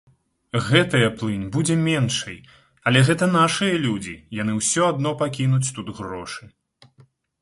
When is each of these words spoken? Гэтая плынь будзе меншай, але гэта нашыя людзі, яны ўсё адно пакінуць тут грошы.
Гэтая 0.67 1.09
плынь 1.19 1.43
будзе 1.55 1.75
меншай, 1.81 2.39
але 2.91 3.03
гэта 3.09 3.25
нашыя 3.37 3.75
людзі, 3.85 4.15
яны 4.41 4.57
ўсё 4.59 4.81
адно 4.95 5.13
пакінуць 5.21 5.65
тут 5.77 5.87
грошы. 5.99 6.43